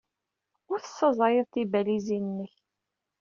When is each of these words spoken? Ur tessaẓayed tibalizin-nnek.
Ur 0.71 0.79
tessaẓayed 0.79 1.47
tibalizin-nnek. 1.53 2.53